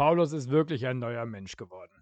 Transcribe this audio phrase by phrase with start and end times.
[0.00, 1.92] Paulus ist wirklich ein neuer Mensch geworden.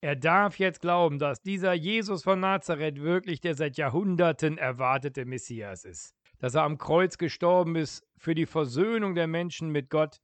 [0.00, 5.84] Er darf jetzt glauben, dass dieser Jesus von Nazareth wirklich der seit Jahrhunderten erwartete Messias
[5.84, 6.16] ist.
[6.40, 10.16] Dass er am Kreuz gestorben ist für die Versöhnung der Menschen mit Gott,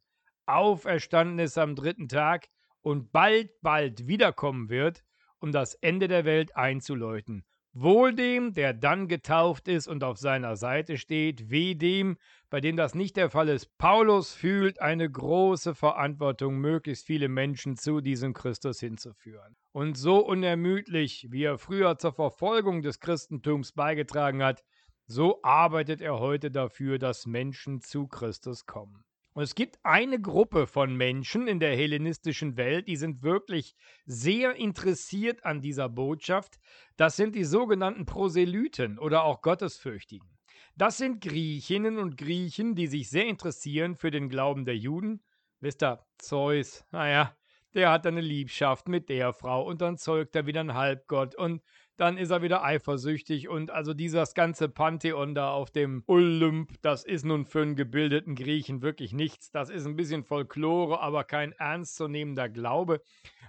[0.46, 2.48] auferstanden ist am dritten Tag
[2.80, 5.04] und bald, bald wiederkommen wird,
[5.38, 7.44] um das Ende der Welt einzuläuten.
[7.73, 12.18] Wohl dem, der dann getauft ist und auf seiner Seite steht, weh dem,
[12.50, 13.79] bei dem das nicht der Fall ist.
[13.79, 19.54] Paulus fühlt eine große Verantwortung, möglichst viele Menschen zu diesem Christus hinzuführen.
[19.71, 24.64] Und so unermüdlich, wie er früher zur Verfolgung des Christentums beigetragen hat,
[25.07, 29.05] so arbeitet er heute dafür, dass Menschen zu Christus kommen.
[29.32, 34.56] Und es gibt eine Gruppe von Menschen in der hellenistischen Welt, die sind wirklich sehr
[34.56, 36.58] interessiert an dieser Botschaft.
[36.97, 40.28] Das sind die sogenannten Proselyten oder auch Gottesfürchtigen.
[40.77, 45.22] Das sind Griechinnen und Griechen, die sich sehr interessieren für den Glauben der Juden.
[45.60, 47.36] Wisst ihr, Zeus, naja,
[47.74, 51.62] der hat eine Liebschaft mit der Frau und dann zeugt er wieder ein Halbgott und
[51.96, 57.04] dann ist er wieder eifersüchtig und also dieses ganze Pantheon da auf dem Olymp, das
[57.04, 59.50] ist nun für einen gebildeten Griechen wirklich nichts.
[59.50, 63.02] Das ist ein bisschen Folklore, aber kein ernstzunehmender Glaube.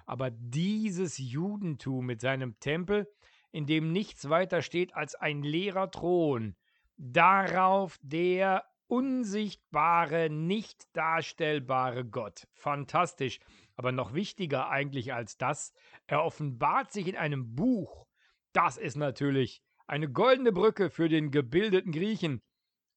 [0.06, 3.08] Aber dieses Judentum mit seinem Tempel,
[3.54, 6.56] in dem nichts weiter steht als ein leerer Thron,
[6.98, 12.46] darauf der unsichtbare, nicht darstellbare Gott.
[12.52, 13.40] Fantastisch.
[13.78, 15.74] Aber noch wichtiger eigentlich als das,
[16.08, 18.06] er offenbart sich in einem Buch.
[18.52, 22.42] Das ist natürlich eine goldene Brücke für den gebildeten Griechen.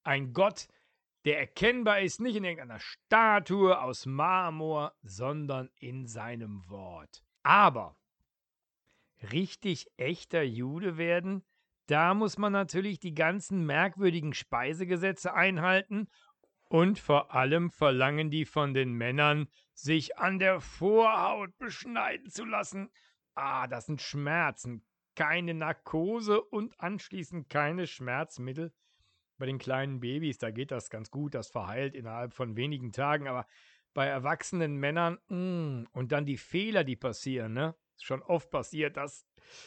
[0.03, 0.67] Ein Gott,
[1.27, 7.22] der erkennbar ist nicht in irgendeiner Statue aus Marmor, sondern in seinem Wort.
[7.45, 7.97] Aber
[9.31, 11.45] richtig echter Jude werden,
[11.87, 16.09] da muss man natürlich die ganzen merkwürdigen Speisegesetze einhalten
[16.69, 22.91] und vor allem verlangen die von den Männern, sich an der Vorhaut beschneiden zu lassen.
[23.35, 24.87] Ah, das sind Schmerzen.
[25.15, 28.73] Keine Narkose und anschließend keine Schmerzmittel.
[29.37, 33.28] Bei den kleinen Babys, da geht das ganz gut, das verheilt innerhalb von wenigen Tagen,
[33.28, 33.47] aber
[33.93, 37.77] bei erwachsenen Männern, mh, mm, und dann die Fehler, die passieren, ne?
[37.94, 39.25] Ist schon oft passiert, dass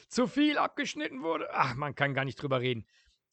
[0.07, 1.49] zu viel abgeschnitten wurde.
[1.53, 2.85] Ach, man kann gar nicht drüber reden.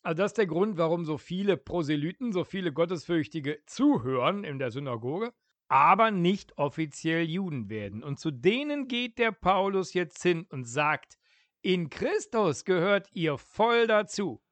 [0.02, 4.70] Also das ist der Grund, warum so viele Proselyten, so viele Gottesfürchtige zuhören in der
[4.70, 5.32] Synagoge,
[5.68, 8.02] aber nicht offiziell Juden werden.
[8.02, 11.16] Und zu denen geht der Paulus jetzt hin und sagt,
[11.62, 14.42] in Christus gehört ihr voll dazu.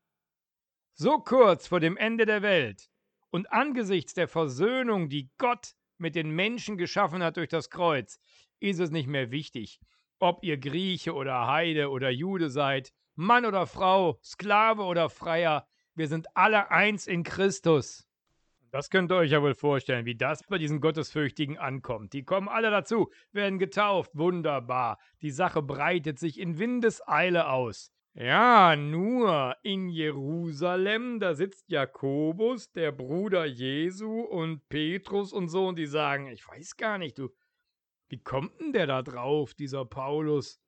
[0.94, 2.88] So kurz vor dem Ende der Welt
[3.30, 8.18] und angesichts der Versöhnung, die Gott mit den Menschen geschaffen hat durch das Kreuz,
[8.60, 9.80] ist es nicht mehr wichtig,
[10.22, 16.06] ob ihr Grieche oder Heide oder Jude seid, Mann oder Frau, Sklave oder Freier, wir
[16.06, 18.06] sind alle eins in Christus.
[18.70, 22.12] Das könnt ihr euch ja wohl vorstellen, wie das bei diesen Gottesfürchtigen ankommt.
[22.12, 24.98] Die kommen alle dazu, werden getauft, wunderbar.
[25.22, 27.90] Die Sache breitet sich in Windeseile aus.
[28.14, 35.78] Ja, nur in Jerusalem, da sitzt Jakobus, der Bruder Jesu und Petrus und so, und
[35.78, 37.30] die sagen, ich weiß gar nicht, du,
[38.12, 40.60] wie kommt denn der da drauf, dieser Paulus?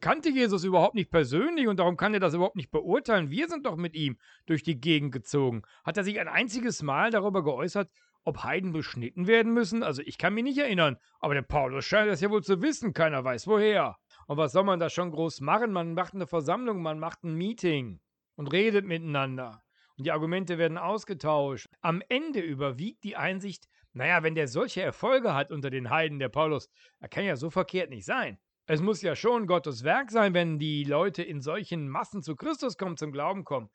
[0.00, 3.30] kannte Jesus überhaupt nicht persönlich und darum kann er das überhaupt nicht beurteilen.
[3.30, 5.64] Wir sind doch mit ihm durch die Gegend gezogen.
[5.84, 7.90] Hat er sich ein einziges Mal darüber geäußert,
[8.24, 9.82] ob Heiden beschnitten werden müssen?
[9.82, 12.94] Also ich kann mich nicht erinnern, aber der Paulus scheint das ja wohl zu wissen,
[12.94, 13.98] keiner weiß woher.
[14.26, 15.72] Und was soll man da schon groß machen?
[15.72, 18.00] Man macht eine Versammlung, man macht ein Meeting
[18.36, 19.62] und redet miteinander.
[19.98, 21.68] Und die Argumente werden ausgetauscht.
[21.82, 26.28] Am Ende überwiegt die Einsicht, naja, wenn der solche Erfolge hat unter den Heiden, der
[26.28, 26.70] Paulus,
[27.00, 28.38] er kann ja so verkehrt nicht sein.
[28.66, 32.76] Es muss ja schon Gottes Werk sein, wenn die Leute in solchen Massen zu Christus
[32.76, 33.68] kommen, zum Glauben kommen.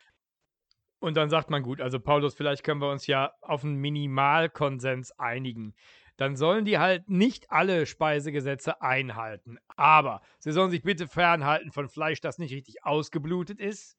[0.99, 5.11] Und dann sagt man, gut, also Paulus, vielleicht können wir uns ja auf einen Minimalkonsens
[5.19, 5.75] einigen.
[6.17, 9.57] Dann sollen die halt nicht alle Speisegesetze einhalten.
[9.75, 13.97] Aber sie sollen sich bitte fernhalten von Fleisch, das nicht richtig ausgeblutet ist.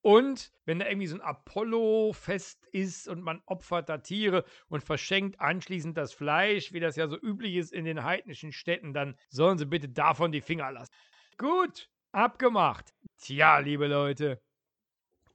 [0.00, 5.40] Und wenn da irgendwie so ein Apollo-Fest ist und man opfert da Tiere und verschenkt
[5.40, 9.58] anschließend das Fleisch, wie das ja so üblich ist in den heidnischen Städten, dann sollen
[9.58, 10.92] sie bitte davon die Finger lassen.
[11.36, 12.94] Gut, abgemacht.
[13.18, 14.40] Tja, liebe Leute,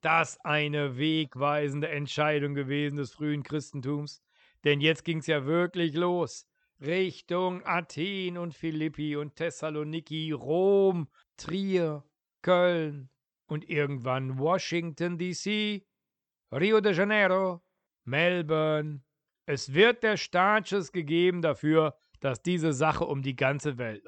[0.02, 4.22] das eine wegweisende Entscheidung gewesen des frühen Christentums.
[4.64, 6.48] Denn jetzt ging es ja wirklich los.
[6.80, 11.08] Richtung Athen und Philippi und Thessaloniki, Rom,
[11.38, 12.04] Trier,
[12.42, 13.10] Köln,
[13.48, 15.86] und irgendwann Washington, D.C.,
[16.52, 17.64] Rio de Janeiro,
[18.06, 19.02] Melbourne.
[19.46, 24.02] Es wird der Startschuss gegeben dafür, dass diese Sache um die ganze Welt läuft.